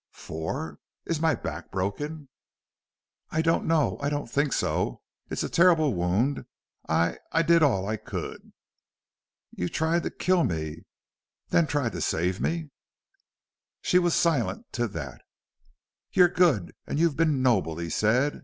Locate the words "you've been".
16.97-17.43